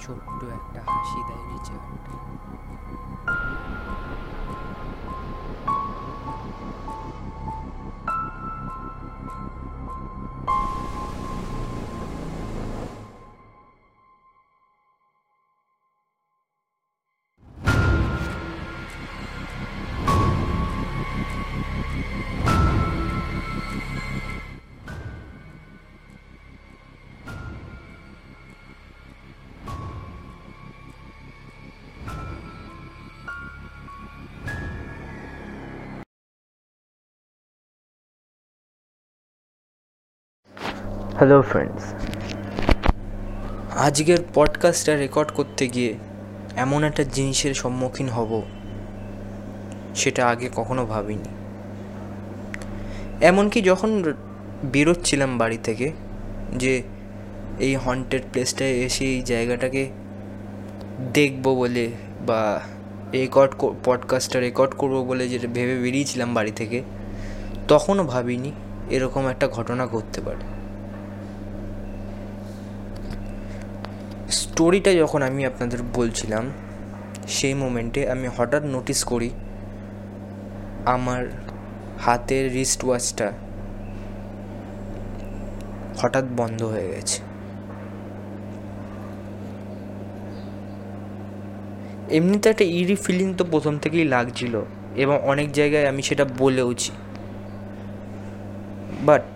ছোট্ট 0.02 0.40
একটা 0.44 0.80
হাসি 0.92 1.21
দেয় 1.28 1.44
নিচে। 1.52 1.76
হ্যালো 41.16 41.42
ফ্রেন্ডস 41.42 41.85
আজকের 43.76 44.18
পডকাস্টটা 44.35 44.97
রেকর্ড 44.97 45.30
করতে 45.30 45.68
গিয়ে 45.68 45.94
এমন 46.56 46.85
একটা 46.85 47.04
জিনিসের 47.04 47.54
সম্মুখীন 47.54 48.09
হব, 48.09 48.42
সেটা 49.94 50.28
আগে 50.28 50.50
কখনো 50.56 50.87
ভাবিনি। 50.87 51.28
এমনকি 53.21 53.62
যখন 53.62 54.14
বেরোচ্ছিলাম 54.64 55.38
বাড়ি 55.38 55.59
থেকে, 55.62 55.92
যে 56.56 56.83
এই 57.59 57.76
হন্টেড 57.76 58.23
প্লেসটায় 58.33 58.71
এসে 58.71 59.04
এই 59.04 59.23
জায়গাটাকে 59.23 59.90
দেখব 61.12 61.54
বলে 61.54 61.92
বা 62.26 62.61
রেকর্ড 63.12 63.52
পডকাস্টটা 63.85 64.40
রেকর্ড 64.40 64.73
করব 64.75 65.04
বলে 65.04 65.28
যেটা 65.28 65.49
ভেবে 65.49 65.78
বেরিয়েছিলাম 65.78 66.35
বাড়ি 66.35 66.50
থেকে, 66.50 66.83
তখনও 67.68 68.04
ভাবিনি 68.04 68.52
এরকম 68.90 69.26
একটা 69.26 69.49
ঘটনা 69.49 69.87
ঘটতে 69.87 70.21
পারে। 70.21 70.54
স্টোরিটা 74.55 74.95
যখন 74.95 75.23
আমি 75.23 75.47
আপনাদের 75.47 75.79
বলছিলাম, 75.95 76.45
সেই 77.29 77.55
মোমেন্টে 77.55 78.11
আমি 78.11 78.29
হঠাৎ 78.37 78.63
নোটিস 78.65 79.05
করি, 79.05 79.31
আমার 80.85 81.23
হাতের 82.01 82.53
রিস্ট 82.53 82.85
ওয়াচটা 82.85 83.33
হঠাৎ 85.99 86.25
বন্ধ 86.37 86.63
হয়ে 86.63 86.89
গেছে। 86.89 87.19
এমনিতে 92.11 92.47
একটা 92.51 92.65
ইরি 92.65 92.95
ফিলিং 92.95 93.35
তো 93.35 93.45
প্রথম 93.45 93.79
থেকেই 93.79 94.05
লাগছিল 94.05 94.55
এবং 94.97 95.17
অনেক 95.23 95.53
জায়গায় 95.53 95.87
আমি 95.87 96.03
সেটা 96.03 96.25
বলেওছি। 96.39 96.93
বাট 99.03 99.27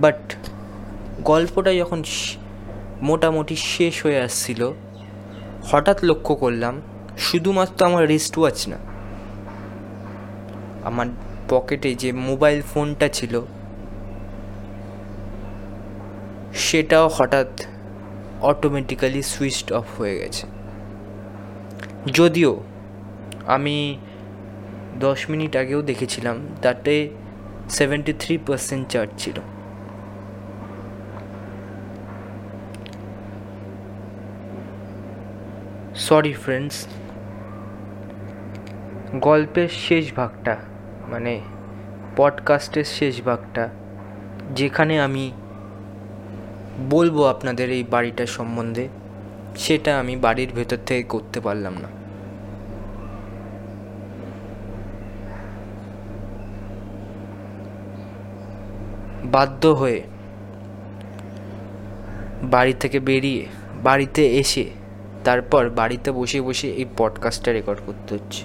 বাট 0.00 0.20
গল্পটা 1.22 1.72
যখন 1.74 2.00
মোটামুটি 3.02 3.56
শেষ 3.56 3.94
হয়ে 4.04 4.20
আসছিল, 4.20 4.60
হঠাৎ 5.70 5.98
লক্ষ্য 6.04 6.34
করলাম 6.34 6.74
শুধুমাত্র 7.18 7.78
আমার 7.86 8.04
রিস্ট 8.08 8.34
ওয়াচ 8.38 8.58
না। 8.68 8.78
আমার 10.84 11.06
পকেটে 11.48 11.90
যে 11.94 12.12
মোবাইল 12.12 12.60
ফোনটা 12.62 13.08
ছিল, 13.08 13.34
সেটাও 16.54 17.06
হঠাৎ 17.08 17.50
অটোমেটিক্যালি 18.40 19.22
সুইচড 19.22 19.68
অফ 19.72 19.86
হয়ে 19.98 20.16
গেছে। 20.18 20.44
যদিও 22.12 22.52
আমি 23.46 23.76
দশ 25.00 25.20
মিনিট 25.30 25.52
আগেও 25.56 25.80
দেখেছিলাম, 25.82 26.36
তাতে 26.62 26.94
সেভেন্টি 27.68 28.12
থ্রি 28.12 28.34
পার্সেন্ট 28.38 28.84
চার্জ 28.88 29.10
ছিল। 29.18 29.36
সরি 36.00 36.32
ফ্রেন্ডস 36.32 36.86
গল্পের 39.14 39.68
শেষ 39.68 40.14
ভাগটা 40.14 40.56
মানে 41.08 41.40
পডকাস্টের 42.16 42.84
শেষ 42.84 43.22
ভাগটা, 43.22 43.68
যেখানে 44.54 45.00
আমি 45.00 45.32
বলব 46.90 47.26
আপনাদের 47.26 47.70
এই 47.70 47.84
বাড়িটার 47.90 48.26
সম্বন্ধে, 48.26 48.88
সেটা 49.56 49.98
আমি 49.98 50.16
বাড়ির 50.16 50.48
ভেতর 50.54 50.76
থেকে 50.86 51.02
করতে 51.02 51.40
পারলাম 51.40 51.74
না। 51.74 51.88
বাধ্য 59.24 59.68
হয়ে 59.68 60.02
বাড়ি 62.42 62.72
থেকে 62.72 63.00
বেরিয়ে, 63.00 63.46
বাড়িতে 63.82 64.22
এসে 64.26 64.79
তারপর 65.24 65.70
বাড়িতে 65.70 66.12
বসে 66.12 66.40
বসে 66.40 66.68
এই 66.70 66.86
পডকাস্টটা 66.96 67.52
রেকর্ড 67.52 67.78
করতে 67.86 68.14
হচ্ছে। 68.14 68.44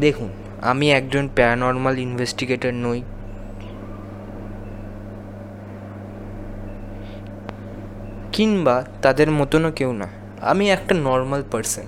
দেখুন, 0.00 0.28
আমি 0.62 0.92
একজন 0.92 1.28
প্যারানর্মাল 1.34 1.98
ইনভেস্টিগেটর 1.98 2.72
নই। 2.72 3.02
কিংবা 8.32 8.84
তাদের 9.02 9.30
মতনও 9.30 9.72
কেউ 9.72 9.92
না, 9.92 10.08
আমি 10.40 10.70
একটা 10.70 10.94
নর্মাল 10.94 11.42
পার্সন 11.50 11.82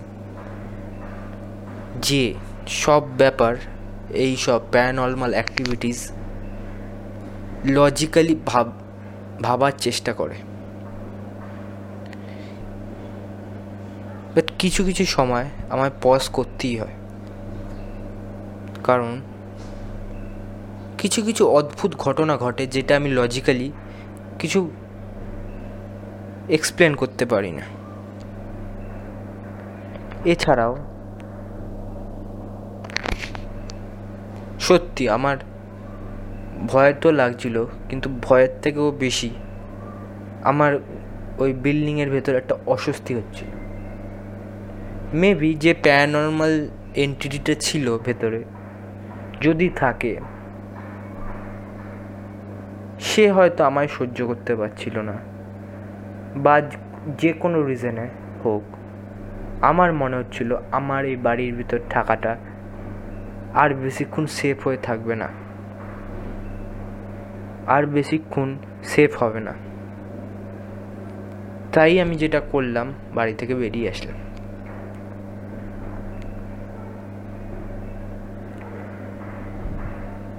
যে 2.03 2.35
সব 2.68 3.03
ব্যাপার, 3.18 3.57
এই 4.11 4.37
সব 4.37 4.61
প্যারানর্মাল 4.70 5.31
অ্যাক্টিভিটিস 5.31 6.11
লজিক্যালি 7.64 8.37
ভাব, 8.47 8.73
ভাবার 9.42 9.73
চেষ্টা 9.79 10.12
করে। 10.12 10.35
বাট 14.35 14.53
কিছু 14.59 14.85
কিছু 14.85 15.05
সময় 15.05 15.49
আমায় 15.70 15.90
পজ 16.03 16.29
করতেই 16.29 16.79
হয়। 16.79 16.97
কারণ 18.85 19.20
কিছু 20.99 21.23
কিছু 21.23 21.47
অদ্ভুত 21.49 21.97
ঘটনা 21.97 22.37
ঘটে 22.37 22.66
যেটা 22.66 22.97
আমি 22.97 23.11
লজিক্যালি 23.11 23.73
কিছু 24.38 24.70
এক্সপ্লেন 26.49 26.94
করতে 26.94 27.27
পারি 27.27 27.53
না। 27.53 27.62
এছাড়াও 30.25 30.77
সত্যি 34.61 35.09
আমার 35.09 35.37
ভয় 36.66 36.94
তো 37.01 37.12
লাগছিল, 37.12 37.66
কিন্তু 37.88 38.09
ভয়ের 38.23 38.49
থেকেও 38.62 38.90
বেশি 38.90 39.31
আমার 40.42 40.79
ওই 41.38 41.53
বিল্ডিংয়ের 41.53 42.11
ভেতর 42.11 42.35
একটা 42.35 42.55
অস্বস্তি 42.66 43.14
হচ্ছিল। 43.14 43.49
মেবি 45.14 45.55
যে 45.55 45.74
প্যারানর্মাল 45.74 46.68
এন্টিটিটা 46.94 47.55
ছিল 47.61 47.98
ভেতরে, 47.98 48.44
যদি 49.40 49.68
থাকে, 49.68 50.16
সে 53.00 53.33
হয়তো 53.33 53.64
আমায় 53.64 53.88
সহ্য 53.88 54.27
করতে 54.27 54.57
পারছিল 54.57 54.98
না। 54.98 55.12
বা 56.37 56.61
যে 57.18 57.33
কোনো 57.33 57.62
রিজনে 57.62 58.09
হোক, 58.44 58.62
আমার 59.62 59.92
মনে 59.92 60.16
হচ্ছিল 60.16 60.57
আমার 60.72 61.05
এই 61.05 61.16
বাড়ির 61.16 61.55
ভিতর 61.55 61.79
থাকাটা 61.90 62.37
আর 63.55 63.74
বেশিক্ষণ 63.74 64.27
সেফ 64.27 64.66
হয়ে 64.66 64.77
থাকবে 64.77 65.14
না। 65.14 65.29
আর 67.66 67.87
বেশিক্ষণ 67.87 68.57
সেফ 68.83 69.22
হবে 69.22 69.40
না। 69.40 69.55
তাই 71.72 72.00
আমি 72.00 72.16
যেটা 72.16 72.40
করলাম, 72.40 72.94
বাড়ি 73.14 73.35
থেকে 73.35 73.55
বেরিয়ে 73.55 73.90
আসলাম। 73.90 74.34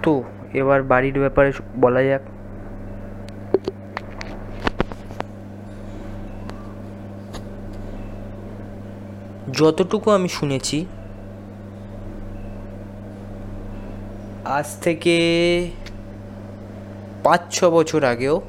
তো, 0.06 0.24
এবার 0.54 0.84
বাড়ির 0.84 1.20
ব্যাপারে 1.20 1.52
বলা 1.78 2.04
যাক। 2.04 2.24
যতটুকু 9.54 10.08
আমি 10.12 10.30
শুনেছি, 10.30 10.86
আজ 14.46 14.68
থেকে 14.82 15.16
পাঁচ 17.24 17.42
ছ 17.52 17.58
বছর 17.64 18.04
আগেও 18.04 18.42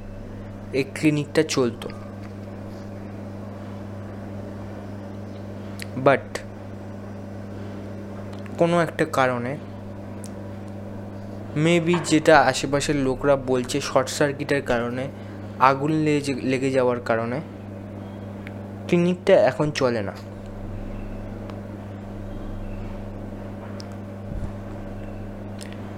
এই 0.72 0.84
ক্লিনিকটা 0.94 1.42
চলতো। 1.48 1.88
বাট, 5.96 6.24
কোনো 8.58 8.76
একটা 8.80 9.04
কারণে 9.12 9.52
মেবি 11.56 11.94
যেটা 12.04 12.40
আশেপাশের 12.40 12.96
লোকরা 12.96 13.36
বলছে 13.36 13.80
শর্ট 13.80 14.08
সার্কিটের 14.08 14.62
কারণে, 14.62 15.08
আগুন 15.58 15.92
লেগে 15.92 16.34
লেগে 16.34 16.70
যাওয়ার 16.70 17.00
কারণে 17.00 17.40
ক্লিনিকটা 18.86 19.34
এখন 19.34 19.70
চলে 19.70 20.02
না। 20.02 20.12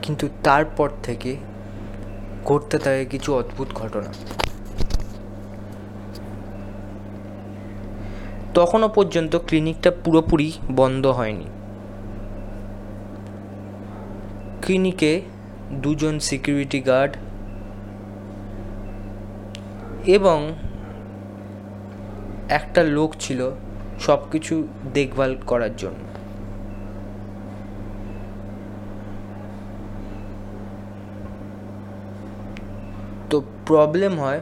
কিন্তু 0.02 0.28
তারপর 0.44 0.90
থেকে 1.02 1.36
ঘটতে 2.44 2.78
থাকে 2.78 3.04
কিছু 3.04 3.34
অদ্ভুত 3.34 3.68
ঘটনা। 3.74 4.12
তখনও 8.54 8.88
পর্যন্ত 8.88 9.36
ক্লিনিকটা 9.36 9.90
পুরোপুরি 10.04 10.52
বন্ধ 10.70 11.06
হয়নি। 11.06 11.44
ক্লিনিকে 14.62 15.22
দুজন 15.84 16.14
সিকিউরিটি 16.18 16.80
গার্ড 16.80 17.12
এবং 20.16 20.38
একটা 22.48 22.82
লোক 22.96 23.10
ছিল 23.20 23.40
সব 24.00 24.20
কিছু 24.32 24.54
দেখভাল 24.94 25.30
করার 25.46 25.74
জন্য। 25.76 26.00
তো 33.30 33.36
প্রবলেম 33.66 34.12
হয়, 34.18 34.40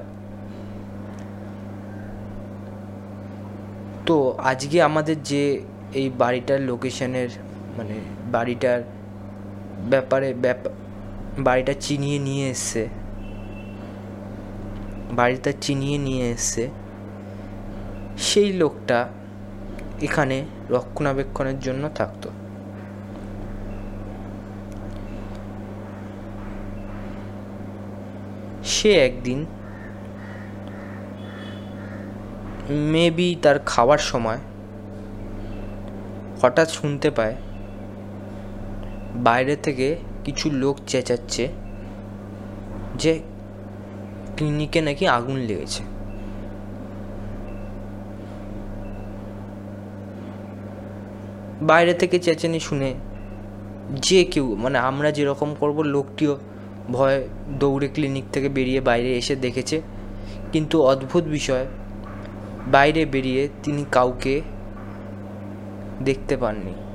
তো 4.07 4.17
আজকে 4.51 4.83
আমাদের 4.83 5.17
যে 5.23 5.43
এই 6.01 6.11
বাড়িটার 6.23 6.61
লোকেশনের 6.61 7.31
মানে 7.79 7.95
বাড়িটার 8.33 8.81
ব্যাপারে 9.91 10.35
ব্যাপার 10.35 10.73
বাড়িটা 11.38 11.72
চিনিয়ে 11.72 12.18
নিয়ে 12.18 12.51
এসছে। 12.51 12.88
বাড়িটা 15.11 15.53
চিনিয়ে 15.61 15.99
নিয়ে 15.99 16.31
এসছে। 16.31 16.70
সেই 18.18 18.53
লোকটা 18.53 19.09
এখানে 20.03 20.44
রক্ষণাবেক্ষণের 20.70 21.61
জন্য 21.61 21.88
থাকতো। 21.94 22.29
সে 28.64 28.90
একদিন 28.92 29.46
মেবি 32.92 33.37
তার 33.42 33.59
খাওয়ার 33.66 33.99
সময় 33.99 34.38
হঠাৎ 36.42 36.68
শুনতে 36.70 37.11
পায় 37.11 37.37
বাইরে 39.14 39.57
থেকে 39.57 39.96
কিছু 40.27 40.51
লোক 40.51 40.77
চেঁচাচ্ছে 40.87 41.49
যে 42.95 43.21
ক্লিনিকে 44.37 44.81
নাকি 44.81 45.07
আগুন 45.09 45.37
লেগেছে। 45.37 45.83
বাইরে 51.62 51.95
থেকে 51.95 52.19
চেঁচানি 52.19 52.61
শুনে 52.61 52.95
যে 53.91 54.25
কেউ 54.25 54.57
মানে 54.57 54.79
আমরা 54.79 55.11
যেরকম 55.11 55.55
করব, 55.61 55.81
লোকটিও 55.81 56.39
ভয় 56.91 57.29
দৌড়ে 57.59 57.89
ক্লিনিক 57.89 58.25
থেকে 58.33 58.49
বেরিয়ে 58.49 58.81
বাইরে 58.81 59.11
এসে 59.17 59.37
দেখেছে। 59.37 59.83
কিন্তু 60.53 60.83
অদ্ভুত 60.83 61.25
বিষয়, 61.25 61.67
বাইরে 62.67 63.05
বেরিয়ে 63.05 63.49
তিনি 63.62 63.85
কাউকে 63.93 64.43
দেখতে 66.05 66.37
পাননি। 66.37 66.86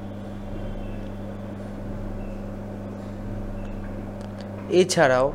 এছাড়াও 4.71 5.33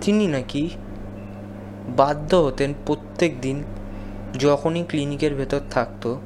তিনি 0.00 0.26
নাকি 0.26 0.70
বাধ্য 1.96 2.36
হতেন 2.36 2.74
প্রত্যেক 2.86 3.40
দিন 3.40 3.64
যখনই 4.38 4.84
ক্লিনিকের 4.84 5.34
ভেতর 5.34 5.60
থাকতো, 5.70 6.20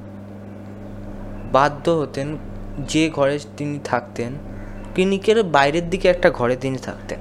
বাধ্য 1.52 1.90
হতেন 1.90 2.36
যে 2.78 3.10
ঘরে 3.10 3.38
তিনি 3.56 3.78
থাকতেন, 3.84 4.32
ক্লিনিকের 4.94 5.42
বাইরের 5.42 5.90
দিকে 5.90 6.08
একটা 6.08 6.30
ঘরে 6.30 6.56
তিনি 6.56 6.76
থাকতেন। 6.76 7.18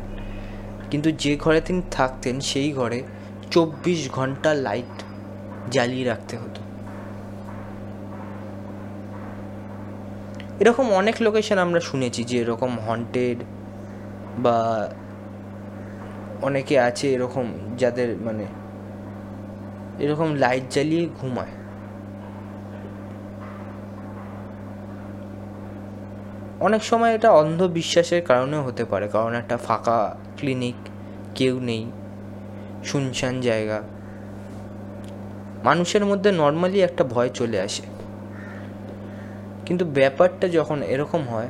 কিন্তু 0.91 1.11
যে 1.11 1.37
ঘরে 1.37 1.61
তিনি 1.61 1.81
থাকতেন, 1.91 2.39
সেই 2.39 2.71
ঘরে 2.71 3.03
চব্বিশ 3.51 4.11
ঘণ্টা 4.11 4.53
লাইট 4.53 5.03
জ্বালিয়ে 5.71 6.05
রাখতে 6.05 6.37
হতো। 6.37 6.61
এরকম 10.59 10.85
অনেক 10.93 11.15
লোকেশন 11.21 11.57
আমরা 11.57 11.79
শুনেছি 11.79 12.23
যে 12.23 12.35
এরকম 12.39 12.71
হন্টেড 12.87 13.37
বা 14.37 14.57
অনেকে 16.41 16.79
আছে 16.79 17.13
এরকম 17.13 17.45
যাদের 17.77 18.17
মানে 18.17 18.45
এরকম 19.99 20.35
লাইট 20.35 20.63
জ্বালিয়ে 20.71 21.05
ঘুমায়। 21.21 21.53
অনেক 26.59 26.83
সময় 26.83 27.15
এটা 27.15 27.31
অন্ধবিশ্বাসের 27.31 28.21
কারণেও 28.21 28.61
হতে 28.61 28.85
পারে, 28.85 29.07
কারণ 29.07 29.33
একটা 29.33 29.57
ফাঁকা 29.57 30.15
ক্লিনিক 30.37 30.75
কেউ 31.35 31.59
নেই, 31.59 31.91
শুনশান 32.83 33.41
জায়গা। 33.41 33.79
মানুষের 35.63 36.05
মধ্যে 36.05 36.31
নর্মালি 36.31 36.79
একটা 36.81 37.03
ভয় 37.03 37.29
চলে 37.29 37.61
আসে। 37.61 37.98
কিন্তু 39.69 39.85
ব্যাপারটা 39.85 40.47
যখন 40.47 40.81
এরকম 40.81 41.21
হয় 41.27 41.47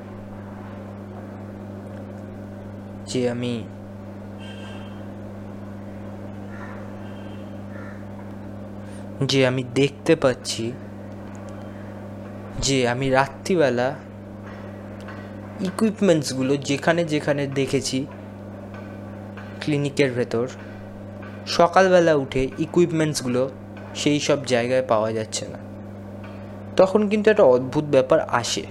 যে 3.06 3.30
আমি 3.30 3.64
যে 9.26 9.48
আমি 9.48 9.64
দেখতে 9.64 10.16
পাচ্ছি 10.16 10.72
যে 12.60 12.88
আমি 12.88 13.10
রাত্রিবেলা 13.10 13.96
ইকুইপমেন্টসগুলো 15.62 16.58
যেখানে 16.58 17.06
যেখানে 17.06 17.48
দেখেছি 17.48 18.06
ক্লিনিকের 19.62 20.12
ভেতর, 20.12 20.48
সকালবেলা 21.48 22.16
উঠে 22.16 22.50
ইকুইপমেন্টসগুলো 22.60 23.50
সেই 23.96 24.20
সব 24.20 24.46
জায়গায় 24.46 24.86
পাওয়া 24.88 25.12
যাচ্ছে 25.12 25.46
না। 25.48 25.69
তখন 26.80 27.02
কিন্তু 27.10 27.28
একটা 27.32 27.44
অদ্ভুত 27.44 27.84
ব্যাপার 27.84 28.20
আসে। 28.20 28.64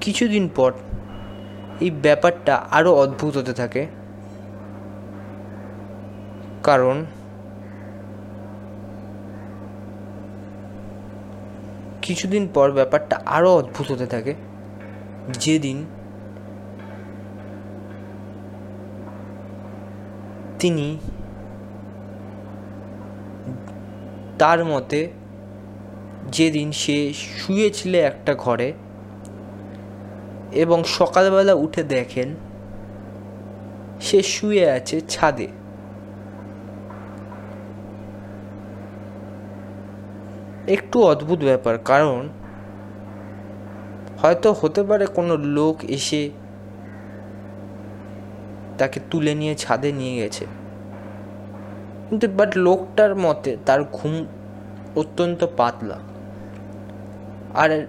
কিছুদিন 0.00 0.48
পর 0.56 0.72
এই 1.80 1.90
ব্যাপারটা 1.90 2.54
আরও 2.70 2.94
অদ্ভুত 2.94 3.36
হতে 3.36 3.52
থাকে। 3.52 3.86
কারণ 6.62 7.04
কিছুদিন 12.02 12.48
পর 12.54 12.72
ব্যাপারটা 12.72 13.20
আরও 13.26 13.50
অদ্ভুত 13.54 13.92
হতে 13.92 14.06
থাকে। 14.06 14.34
যেদিন 15.32 15.86
তিনি 20.58 20.98
তার 24.38 24.60
মতে, 24.64 25.00
যেদিন 26.36 26.68
সে 26.72 26.96
শুয়েছিল 27.38 27.92
একটা 28.10 28.32
ঘরে 28.34 28.68
এবং 30.52 30.78
সকালবেলা 30.98 31.54
উঠে 31.54 31.82
দেখেন, 31.94 32.28
সে 34.00 34.18
শুয়ে 34.22 34.64
আছে 34.70 34.96
ছাদে। 35.08 35.48
একটু 40.66 40.96
অদ্ভুত 41.02 41.40
ব্যাপার, 41.44 41.74
কারণ 41.90 42.20
হয়তো 44.20 44.48
হতে 44.60 44.82
পারে 44.82 45.04
কোনো 45.06 45.34
লোক 45.36 45.76
এসে 45.96 46.22
তাকে 48.78 48.98
তুলে 49.10 49.32
নিয়ে 49.34 49.54
ছাদে 49.54 49.90
নিয়ে 49.92 50.14
গেছে। 50.20 50.44
কিন্তু 52.08 52.28
বাট 52.28 52.56
লোকটার 52.56 53.16
মতে 53.16 53.56
তার 53.66 53.84
ঘুম 53.92 54.26
অত্যন্ত 54.96 55.44
পাতলা। 55.56 55.98
আর 57.54 57.86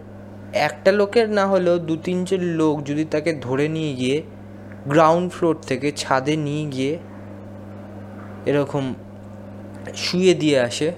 একটা 0.54 0.92
লোকের 0.92 1.30
না 1.30 1.48
হলেও 1.48 1.80
দু 1.80 1.98
তিনজন 1.98 2.40
লোক 2.40 2.84
যদি 2.84 3.06
তাকে 3.06 3.34
ধরে 3.42 3.68
নিয়ে 3.68 3.94
গিয়ে 3.96 4.24
গ্রাউন্ড 4.88 5.32
ফ্লোর 5.32 5.56
থেকে 5.68 5.92
ছাদে 5.92 6.36
নিয়ে 6.36 6.66
গিয়ে 6.66 7.00
এরকম 8.46 8.94
শুয়ে 9.96 10.34
দিয়ে 10.34 10.60
আসে, 10.60 10.92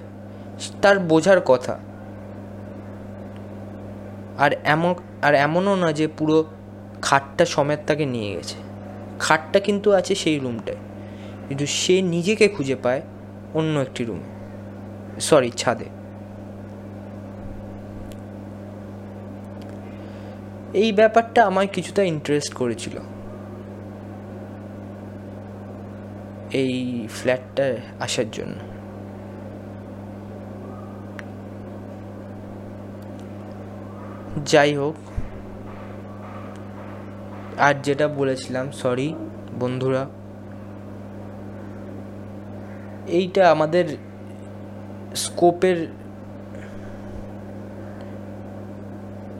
তার 0.82 1.00
বোঝার 1.00 1.42
কথা। 1.42 1.80
আর 4.38 4.52
এমন, 4.64 4.96
আর 5.22 5.36
এমনও 5.36 5.76
না 5.76 5.92
যে 5.92 6.08
পুরো 6.08 6.44
খাটটা 7.02 7.46
সমেত 7.46 7.80
তাকে 7.88 8.06
নিয়ে 8.06 8.36
গেছে। 8.36 8.56
খাটটা 9.20 9.60
কিন্তু 9.60 9.92
আছে 9.92 10.16
সেই 10.16 10.40
রুমটায় 10.40 10.78
কিন্তু 11.50 11.66
সে 11.66 12.02
নিজেকে 12.02 12.48
খুঁজে 12.48 12.76
পায় 12.76 13.02
অন্য 13.54 13.80
একটি 13.80 14.04
রুমে 14.04 15.20
সরি 15.20 15.52
ছাদে। 15.52 15.86
এই 20.74 20.92
ব্যাপারটা 20.92 21.46
আমায় 21.46 21.68
কিছুটা 21.74 22.04
ইন্টারেস্ট 22.04 22.54
করেছিল। 22.54 22.98
এই 26.52 27.08
ফ্ল্যাটটা 27.12 27.78
আসার 28.00 28.32
জন্য। 28.32 28.56
যাই 34.46 34.76
হোক, 34.76 34.96
আর 37.60 37.74
যেটা 37.84 38.08
বলেছিলাম 38.08 38.72
সরি 38.72 39.16
বন্ধুরা। 39.60 40.19
এইটা 43.10 43.52
আমাদের 43.52 43.98
স্কোপের 45.16 45.88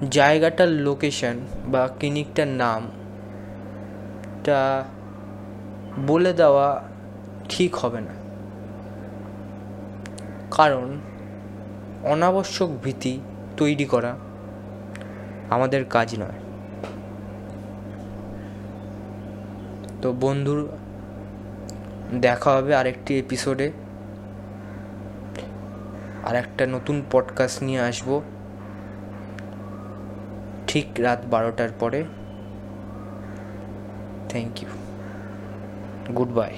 জায়গাটার 0.10 0.68
লোকেশন 0.68 1.36
বা 1.66 1.88
ক্লিনিকটার 1.88 2.48
নাম 2.48 2.92
নামটা 4.40 4.84
বলে 6.08 6.34
দেওয়া 6.34 6.84
ঠিক 7.50 7.76
হবে 7.76 8.02
না। 8.02 8.14
কারণ 10.52 11.00
অনাবশ্যক 12.04 12.70
ভীতি 12.84 13.20
তৈরি 13.58 13.86
করা 13.86 14.18
আমাদের 15.50 15.86
কাজ 15.86 16.20
নয়। 16.20 16.40
তো 20.02 20.14
বন্ধুর 20.22 20.68
দেখা 22.14 22.52
হবে 22.52 22.76
আরেকটি 22.76 23.20
এপিসোডে 23.20 23.72
আর 26.24 26.36
একটা 26.36 26.66
নতুন 26.66 27.02
পডকাস্ট 27.12 27.64
নিয়ে 27.64 27.80
আসব। 27.80 28.22
ঠিক 30.68 30.86
রাত 31.00 31.20
বারোটার 31.30 31.70
পরে। 31.80 32.06
Thank 34.30 34.64
you 34.64 34.70
good 36.14 36.30
bye 36.32 36.58